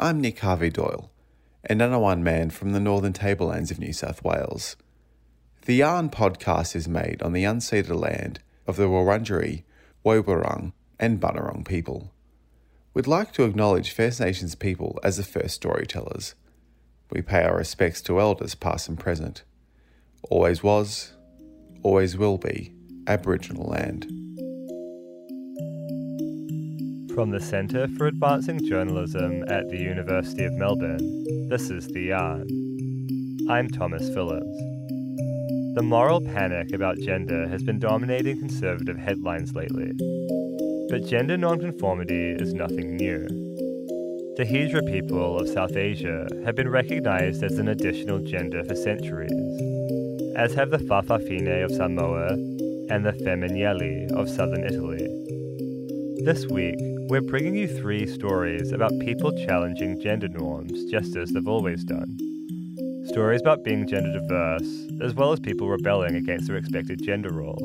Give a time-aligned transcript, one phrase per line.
[0.00, 1.12] I'm Nick Harvey Doyle,
[1.62, 4.74] an Anaiwan man from the northern tablelands of New South Wales.
[5.66, 9.62] The Yarn podcast is made on the unceded land of the Wurundjeri,
[10.04, 12.12] Woiwurrung, and Bunurong people.
[12.92, 16.34] We'd like to acknowledge First Nations people as the first storytellers.
[17.12, 19.44] We pay our respects to elders past and present.
[20.28, 21.12] Always was,
[21.84, 22.74] always will be
[23.06, 24.08] Aboriginal land.
[27.14, 32.44] From the Centre for Advancing Journalism at the University of Melbourne, this is The Yarn.
[33.48, 34.58] I'm Thomas Phillips.
[35.76, 39.92] The moral panic about gender has been dominating conservative headlines lately.
[40.90, 43.28] But gender nonconformity is nothing new.
[44.36, 49.30] The Hijra people of South Asia have been recognized as an additional gender for centuries,
[50.34, 52.32] as have the Fa'afafine of Samoa
[52.90, 55.06] and the Femminielli of southern Italy.
[56.24, 61.46] This week, we're bringing you three stories about people challenging gender norms just as they've
[61.46, 62.16] always done.
[63.08, 67.60] Stories about being gender diverse, as well as people rebelling against their expected gender roles.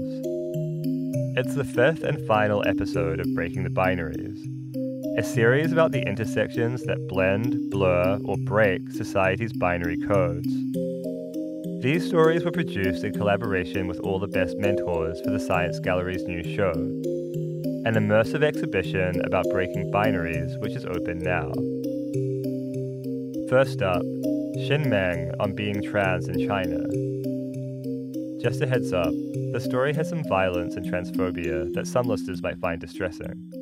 [1.37, 4.37] It's the fifth and final episode of Breaking the Binaries,
[5.17, 10.53] a series about the intersections that blend, blur, or break society's binary codes.
[11.81, 16.25] These stories were produced in collaboration with all the best mentors for the Science Gallery's
[16.25, 16.73] new show,
[17.85, 21.51] an immersive exhibition about breaking binaries, which is open now.
[23.49, 24.01] First up,
[24.67, 26.79] Xin Meng on being trans in China.
[28.41, 29.11] Just a heads up,
[29.53, 33.58] the story has some violence and transphobia that some listeners might find distressing.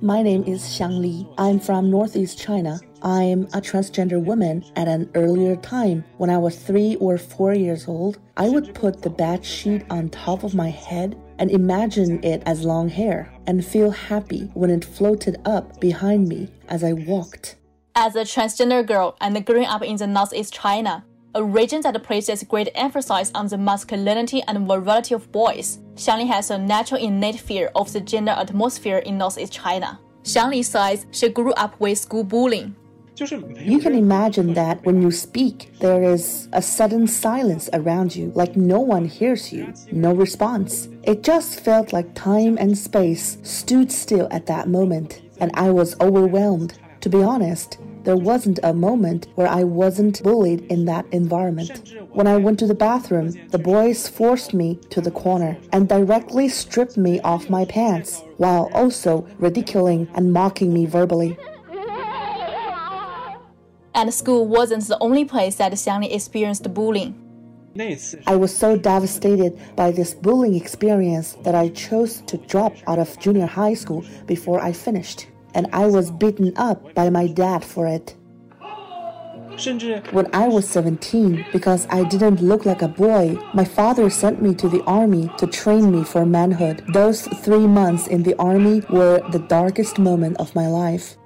[0.00, 1.26] My name is Xiang Li.
[1.36, 2.78] I'm from Northeast China.
[3.02, 4.64] I'm a transgender woman.
[4.76, 9.02] At an earlier time, when I was three or four years old, I would put
[9.02, 13.64] the bed sheet on top of my head and imagine it as long hair and
[13.64, 17.56] feel happy when it floated up behind me as I walked.
[17.96, 21.04] As a transgender girl and growing up in the Northeast China,
[21.34, 26.50] a region that places great emphasis on the masculinity and virility of boys, Xiangli has
[26.50, 29.98] a natural innate fear of the gender atmosphere in Northeast China.
[30.24, 32.76] Xiangli says she grew up with school bullying.
[33.16, 38.56] You can imagine that when you speak, there is a sudden silence around you, like
[38.56, 40.88] no one hears you, no response.
[41.04, 45.94] It just felt like time and space stood still at that moment, and I was
[46.00, 46.78] overwhelmed.
[47.02, 51.96] To be honest, there wasn't a moment where I wasn't bullied in that environment.
[52.12, 56.48] When I went to the bathroom, the boys forced me to the corner and directly
[56.48, 61.36] stripped me off my pants, while also ridiculing and mocking me verbally.
[63.96, 67.18] And school wasn't the only place that Xiangli experienced bullying.
[68.28, 73.18] I was so devastated by this bullying experience that I chose to drop out of
[73.18, 77.86] junior high school before I finished and I was beaten up by my dad for
[77.86, 78.14] it.
[80.12, 84.54] When I was 17, because I didn't look like a boy, my father sent me
[84.54, 86.82] to the army to train me for manhood.
[86.92, 91.16] Those three months in the army were the darkest moment of my life.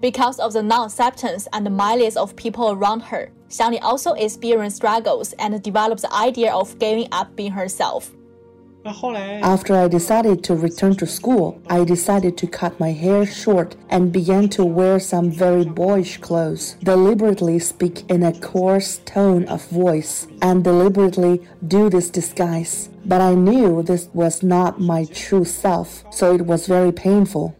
[0.00, 5.32] Because of the non acceptance and malice of people around her, Xiangli also experienced struggles
[5.38, 8.12] and developed the idea of giving up being herself.
[8.88, 14.12] After I decided to return to school, I decided to cut my hair short and
[14.12, 20.26] began to wear some very boyish clothes, deliberately speak in a coarse tone of voice,
[20.40, 22.88] and deliberately do this disguise.
[23.04, 27.56] But I knew this was not my true self, so it was very painful.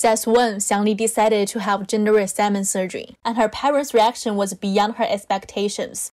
[0.00, 4.94] That's when Xiangli decided to have gender reassignment surgery, and her parents' reaction was beyond
[4.94, 6.09] her expectations.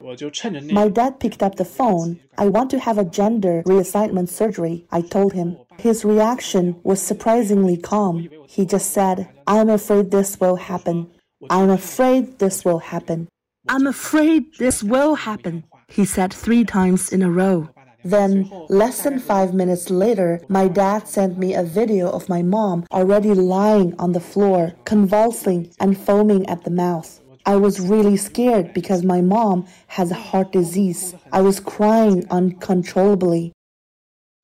[0.00, 2.20] My dad picked up the phone.
[2.36, 5.56] I want to have a gender reassignment surgery, I told him.
[5.78, 8.28] His reaction was surprisingly calm.
[8.46, 11.10] He just said, I'm afraid this will happen.
[11.50, 13.28] I'm afraid this will happen.
[13.68, 17.68] I'm afraid this will happen, he said three times in a row.
[18.04, 22.86] Then, less than five minutes later, my dad sent me a video of my mom
[22.90, 27.20] already lying on the floor, convulsing and foaming at the mouth.
[27.48, 31.14] I was really scared because my mom has heart disease.
[31.32, 33.52] I was crying uncontrollably.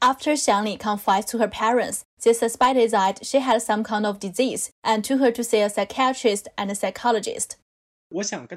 [0.01, 4.71] After Xiangli confessed to her parents, they suspected that she had some kind of disease
[4.83, 7.59] and took her to see a psychiatrist and a psychologist.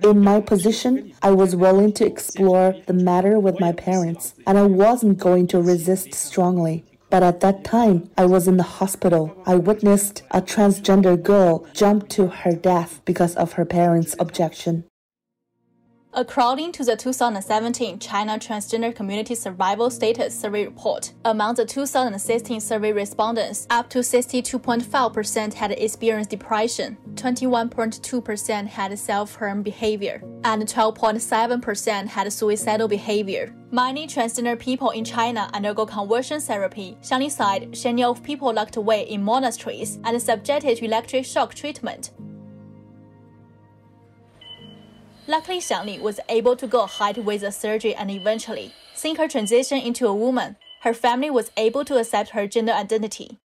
[0.01, 4.63] In my position, I was willing to explore the matter with my parents, and I
[4.63, 6.85] wasn't going to resist strongly.
[7.09, 9.35] But at that time, I was in the hospital.
[9.45, 14.83] I witnessed a transgender girl jump to her death because of her parents' objection.
[16.17, 22.91] According to the 2017 China Transgender Community Survival Status Survey report, among the 2016 survey
[22.91, 32.87] respondents, up to 62.5% had experienced depression, 21.2% had self-harm behavior, and 12.7% had suicidal
[32.87, 33.53] behavior.
[33.69, 36.97] Many transgender people in China undergo conversion therapy.
[37.03, 42.09] Xiangli said she of people locked away in monasteries and subjected to electric shock treatment.
[45.29, 49.77] Luckily, Xiangli was able to go ahead with the surgery and eventually, seeing her transition
[49.77, 53.37] into a woman, her family was able to accept her gender identity.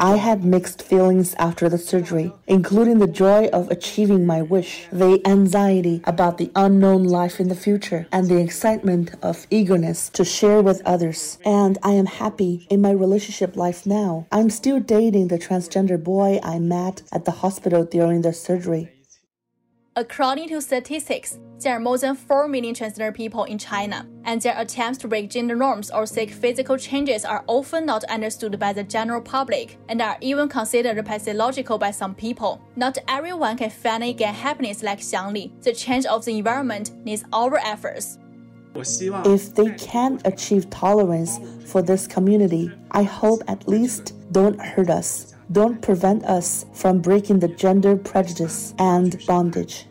[0.00, 5.20] I had mixed feelings after the surgery, including the joy of achieving my wish, the
[5.24, 10.62] anxiety about the unknown life in the future, and the excitement of eagerness to share
[10.62, 11.38] with others.
[11.44, 14.26] And I am happy in my relationship life now.
[14.32, 18.95] I'm still dating the transgender boy I met at the hospital during the surgery.
[19.98, 24.54] According to statistics, there are more than 4 million transgender people in China, and their
[24.60, 28.84] attempts to break gender norms or seek physical changes are often not understood by the
[28.84, 32.60] general public and are even considered pathological by some people.
[32.76, 35.50] Not everyone can finally get happiness like Xiangli.
[35.62, 38.18] The change of the environment needs our efforts.
[38.74, 45.35] If they can achieve tolerance for this community, I hope at least don't hurt us
[45.52, 49.86] don't prevent us from breaking the gender prejudice and bondage.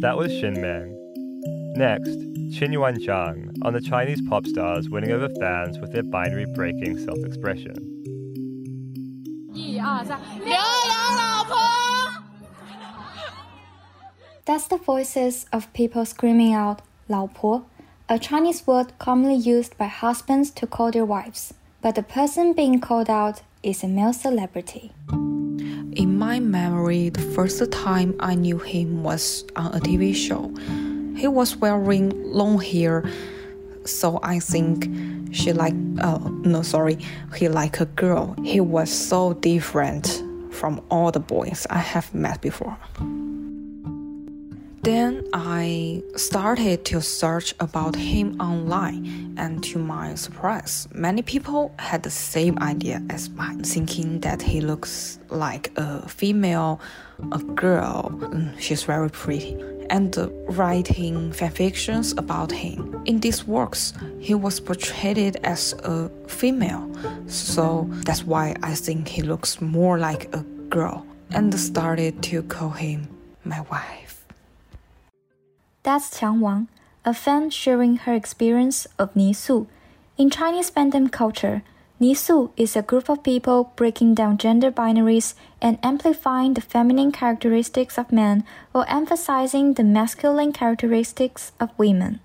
[0.00, 0.92] That was Xin Meng.
[1.76, 2.18] Next,
[2.54, 7.18] Qinyuan Zhang on the Chinese pop stars winning over fans with their binary breaking self
[7.24, 7.74] expression.
[14.44, 17.66] That's the voices of people screaming out, 老婆
[18.06, 22.78] a Chinese word commonly used by husbands to call their wives, but the person being
[22.78, 24.92] called out is a male celebrity.
[25.10, 30.52] In my memory, the first time I knew him was on a TV show.
[31.16, 33.08] He was wearing long hair,
[33.86, 34.88] so I think
[35.32, 36.98] she like uh, no sorry,
[37.36, 38.36] he like a girl.
[38.44, 42.76] He was so different from all the boys I have met before.
[44.84, 52.02] Then I started to search about him online, and to my surprise, many people had
[52.02, 56.82] the same idea as mine, thinking that he looks like a female,
[57.32, 58.10] a girl.
[58.12, 59.56] Mm, she's very pretty.
[59.88, 60.14] And
[60.48, 63.02] writing fanfictions about him.
[63.06, 66.84] In these works, he was portrayed as a female,
[67.26, 72.68] so that's why I think he looks more like a girl, and started to call
[72.68, 73.08] him
[73.44, 74.03] my wife.
[75.84, 76.68] That's Qiang Wang,
[77.04, 79.66] a fan sharing her experience of Nisu.
[80.16, 81.62] In Chinese fandom culture,
[82.00, 87.98] Nisu is a group of people breaking down gender binaries and amplifying the feminine characteristics
[87.98, 92.20] of men while emphasizing the masculine characteristics of women.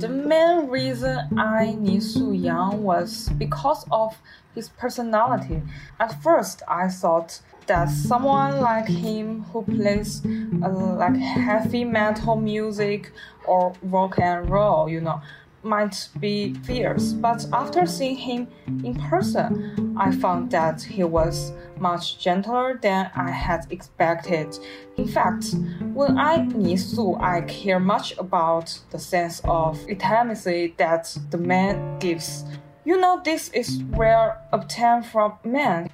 [0.00, 4.16] The main reason I knew Su Yang was because of
[4.54, 5.60] his personality.
[5.98, 13.12] At first, I thought that someone like him who plays uh, like heavy metal music
[13.44, 15.20] or rock and roll, you know,
[15.62, 17.12] might be fierce.
[17.12, 23.30] But after seeing him in person, I found that he was much gentler than I
[23.30, 24.58] had expected.
[24.96, 25.54] In fact,
[25.94, 31.98] when I meet Su, I care much about the sense of intimacy that the man
[31.98, 32.44] gives.
[32.84, 35.90] You know, this is rare obtained from men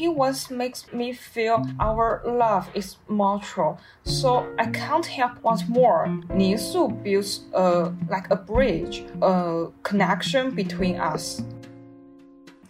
[0.00, 3.78] he once makes me feel our love is mutual.
[4.02, 6.08] So I can't help once more.
[6.32, 11.42] Ni Su builds a like a bridge, a connection between us.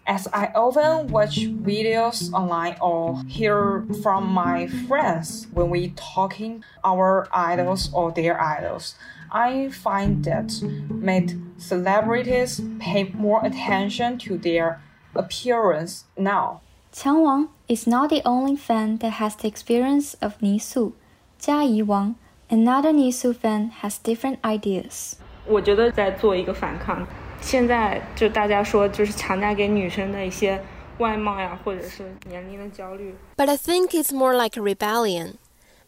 [0.09, 1.37] As I often watch
[1.71, 8.97] videos online or hear from my friends when we talking our idols or their idols,
[9.31, 10.51] I find that
[10.91, 14.83] made celebrities pay more attention to their
[15.15, 16.63] appearance now.
[16.94, 20.94] Qiang Wang is not the only fan that has the experience of Nisu.
[21.42, 22.15] Jia Yi Wang,
[22.50, 25.15] another Nisu fan, has different ideas.
[25.46, 27.06] 我觉得在做一个反抗。
[27.42, 30.63] 现在就大家说，就是强加给女生的一些
[31.00, 33.13] 外貌呀，或者是年龄的焦虑。
[33.36, 35.36] But I think it's more like a rebellion.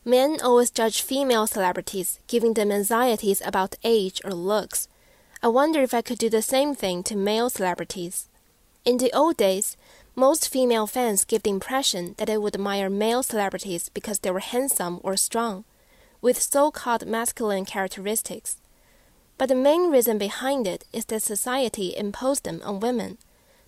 [0.06, 4.88] Men always judge female celebrities, giving them anxieties about age or looks.
[5.42, 8.28] I wonder if I could do the same thing to male celebrities.
[8.86, 9.76] In the old days,
[10.15, 14.41] most female fans give the impression that they would admire male celebrities because they were
[14.41, 15.65] handsome or strong.
[16.23, 18.57] with so called masculine characteristics.
[19.37, 23.19] But the main reason behind it is that society imposed them on women,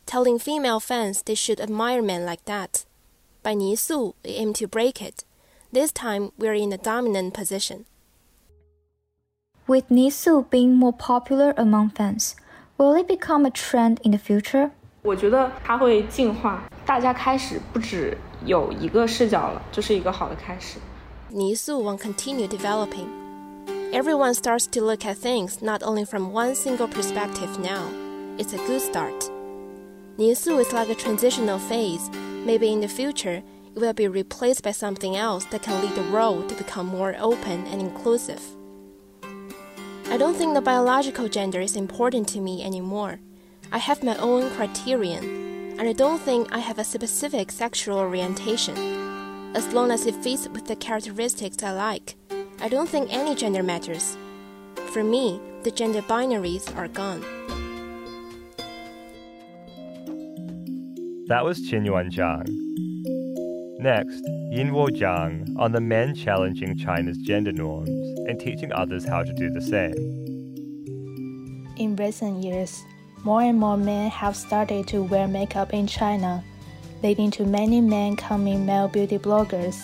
[0.06, 2.84] telling female fans they should admire men like that.
[3.42, 5.24] By Nisu, we aim to break it.
[5.72, 7.86] This time, we're in a dominant position.
[9.66, 12.36] With Nisu being more popular among fans,
[12.78, 14.70] will it become a trend in the future?
[15.03, 20.77] 我觉得它会进化，大家开始不止有一个视角了，这是一个好的开始。
[21.31, 23.07] Nisu will continue developing.
[23.91, 27.83] Everyone starts to look at things not only from one single perspective now.
[28.37, 29.29] It's a good start.
[30.17, 32.09] Nisu is like a transitional phase.
[32.45, 33.41] Maybe in the future,
[33.75, 37.15] it will be replaced by something else that can lead the world to become more
[37.19, 38.41] open and inclusive.
[40.11, 43.19] I don't think the biological gender is important to me anymore.
[43.72, 48.76] I have my own criterion, and I don't think I have a specific sexual orientation.
[49.54, 52.16] As long as it fits with the characteristics I like,
[52.60, 54.16] I don't think any gender matters.
[54.92, 57.20] For me, the gender binaries are gone.
[61.28, 62.46] That was Qinyuan Zhang.
[63.80, 67.90] Next, Yinuo Jiang on the men challenging China's gender norms
[68.28, 69.94] and teaching others how to do the same.
[71.76, 72.84] In recent years,
[73.24, 76.44] more and more men have started to wear makeup in China,
[77.02, 79.82] leading to many men becoming male beauty bloggers.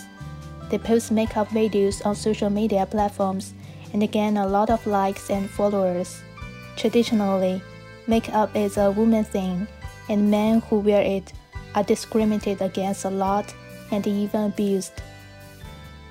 [0.69, 3.55] They post makeup videos on social media platforms
[3.93, 6.21] and gain a lot of likes and followers.
[6.77, 7.63] Traditionally,
[8.07, 9.67] makeup is a woman thing,
[10.09, 11.33] and men who wear it
[11.75, 13.53] are discriminated against a lot
[13.91, 15.03] and even abused.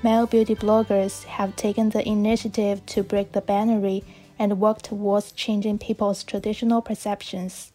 [0.02, 4.04] Male beauty bloggers have taken the initiative to break the boundary
[4.40, 7.74] and work towards changing people's traditional perceptions.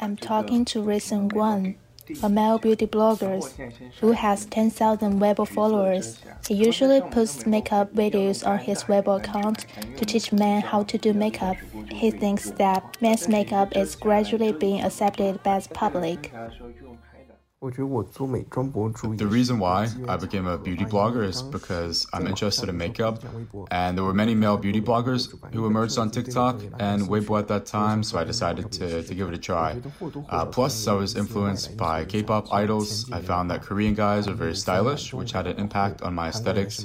[0.00, 1.76] I'm talking to Risen Guan,
[2.22, 3.40] a male beauty blogger
[4.00, 6.20] who has 10,000 Weibo followers.
[6.46, 9.64] He usually posts makeup videos on his Weibo account
[9.96, 11.56] to teach men how to do makeup.
[11.90, 16.32] He thinks that men's makeup is gradually being accepted by the public.
[19.16, 23.24] The reason why I became a beauty blogger is because I'm interested in makeup,
[23.70, 27.64] and there were many male beauty bloggers who emerged on TikTok and Weibo at that
[27.64, 29.80] time, so I decided to, to give it a try.
[30.28, 33.10] Uh, plus, I was influenced by K pop idols.
[33.10, 36.84] I found that Korean guys are very stylish, which had an impact on my aesthetics.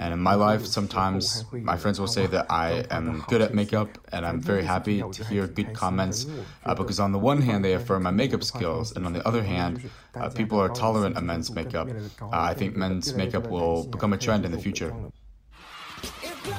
[0.00, 3.96] And in my life, sometimes my friends will say that I am good at makeup,
[4.10, 6.26] and I'm very happy to hear good comments
[6.64, 9.44] uh, because, on the one hand, they affirm my makeup skills, and on the other
[9.44, 11.88] hand, uh, people are tolerant of men's makeup.
[12.20, 14.94] Uh, I think men's makeup will become a trend in the future.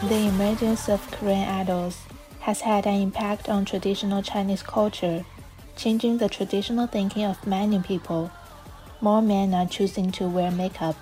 [0.09, 1.97] The emergence of Korean idols
[2.41, 5.25] has had an impact on traditional Chinese culture,
[5.75, 8.31] changing the traditional thinking of many people.
[9.01, 10.95] More men are choosing to wear makeup.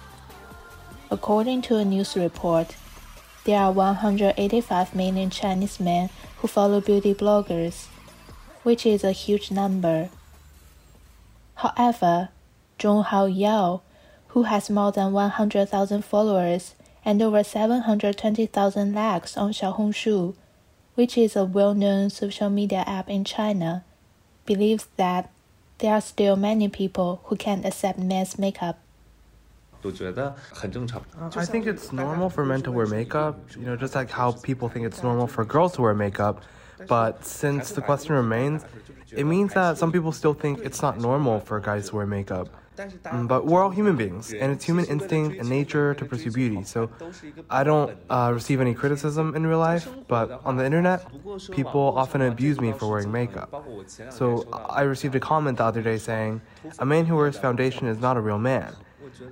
[1.11, 2.75] According to a news report,
[3.45, 7.85] there are 185 million Chinese men who follow beauty bloggers,
[8.63, 10.09] which is a huge number.
[11.55, 12.29] However,
[12.79, 13.81] Zhonghao Yao,
[14.29, 20.35] who has more than 100,000 followers and over 720,000 likes on Xiaohongshu,
[20.95, 23.83] which is a well-known social media app in China,
[24.45, 25.31] believes that
[25.77, 28.79] there are still many people who can't accept men's makeup.
[29.83, 30.31] Uh,
[31.35, 34.67] I think it's normal for men to wear makeup, you know, just like how people
[34.67, 36.41] think it's normal for girls to wear makeup.
[36.87, 38.65] But since the question remains,
[39.11, 42.49] it means that some people still think it's not normal for guys to wear makeup.
[42.77, 46.63] Mm, but we're all human beings, and it's human instinct and nature to pursue beauty.
[46.63, 46.89] So
[47.49, 51.05] I don't uh, receive any criticism in real life, but on the internet,
[51.51, 53.65] people often abuse me for wearing makeup.
[54.09, 56.41] So I received a comment the other day saying,
[56.79, 58.75] A man who wears foundation is not a real man.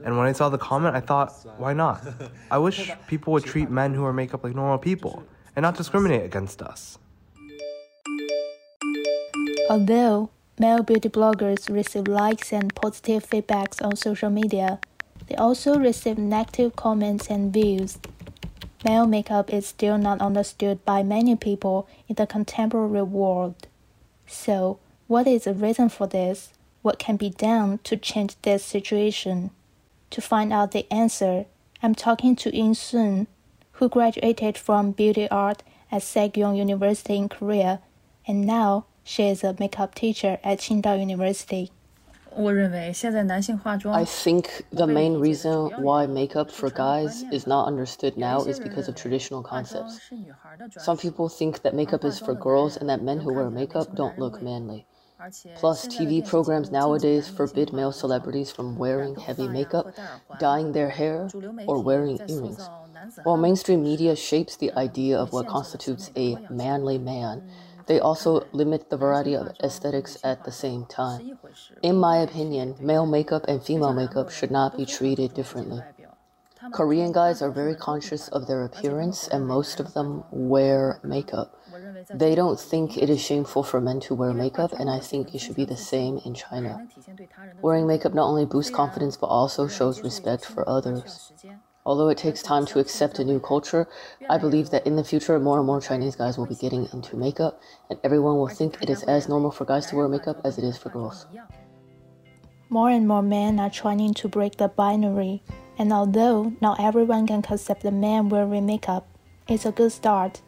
[0.06, 2.06] And when I saw the comment, I thought, why not?
[2.52, 5.24] I wish people would treat men who wear makeup like normal people
[5.56, 6.98] and not discriminate against us.
[9.70, 10.30] Although
[10.60, 14.80] Male beauty bloggers receive likes and positive feedbacks on social media.
[15.28, 17.98] They also receive negative comments and views.
[18.86, 23.68] Male makeup is still not understood by many people in the contemporary world.
[24.28, 24.78] So,
[25.08, 26.54] what is the reason for this?
[26.84, 29.50] What can be done to change this situation?
[30.12, 31.46] To find out the answer,
[31.82, 33.26] I'm talking to In Sun,
[33.74, 37.82] who graduated from beauty art at Sejong University in Korea
[38.28, 41.72] and now she is a makeup teacher at Qingdao University.
[42.36, 48.88] I think the main reason why makeup for guys is not understood now is because
[48.88, 50.00] of traditional concepts.
[50.80, 54.18] Some people think that makeup is for girls and that men who wear makeup don't
[54.18, 54.88] look manly.
[55.56, 59.94] Plus, TV programs nowadays forbid male celebrities from wearing heavy makeup,
[60.40, 61.30] dyeing their hair,
[61.68, 62.68] or wearing earrings.
[63.24, 67.44] While mainstream media shapes the idea of what constitutes a manly man,
[67.88, 71.38] they also limit the variety of aesthetics at the same time.
[71.82, 75.82] In my opinion, male makeup and female makeup should not be treated differently.
[76.72, 81.60] Korean guys are very conscious of their appearance, and most of them wear makeup.
[82.14, 85.40] They don't think it is shameful for men to wear makeup, and I think it
[85.40, 86.88] should be the same in China.
[87.62, 91.34] Wearing makeup not only boosts confidence but also shows respect for others.
[91.86, 93.88] Although it takes time to accept a new culture,
[94.30, 97.18] I believe that in the future more and more Chinese guys will be getting into
[97.18, 100.58] makeup, and everyone will think it is as normal for guys to wear makeup as
[100.58, 101.26] it is for girls.
[102.70, 105.44] More and more men are trying to break the binary,
[105.78, 109.06] and although not everyone can accept the man wearing makeup,
[109.50, 110.42] it's a good start.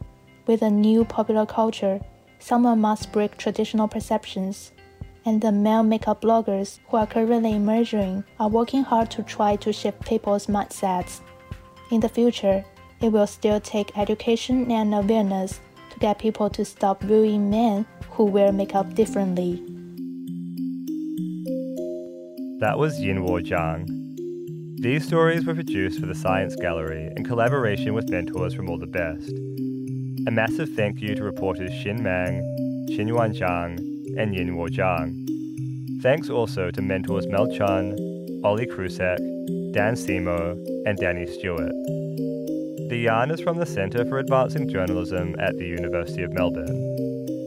[0.47, 1.99] With a new popular culture,
[2.39, 4.71] someone must break traditional perceptions.
[5.25, 9.73] And the male makeup bloggers who are currently emerging are working hard to try to
[9.73, 11.21] shift people's mindsets.
[11.91, 12.63] In the future,
[13.01, 15.59] it will still take education and awareness
[15.91, 19.55] to get people to stop viewing men who wear makeup differently.
[22.59, 23.87] That was Yinuo Jiang.
[24.81, 28.85] These stories were produced for the Science Gallery in collaboration with mentors from All the
[28.85, 29.31] Best.
[30.27, 32.41] A massive thank you to reporters Xin Meng,
[32.89, 36.01] Qinyuan Zhang, and Yinuo Jiang.
[36.01, 37.95] Thanks also to mentors Mel Chun,
[38.43, 39.17] Ollie Krusek,
[39.73, 41.73] Dan Simo, and Danny Stewart.
[42.89, 46.95] The yarn is from the Centre for Advancing Journalism at the University of Melbourne.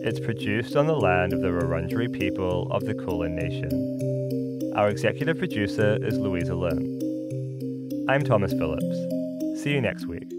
[0.05, 4.73] It's produced on the land of the Wurundjeri people of the Kulin Nation.
[4.75, 6.99] Our executive producer is Louisa Lim.
[8.09, 9.63] I'm Thomas Phillips.
[9.63, 10.38] See you next week.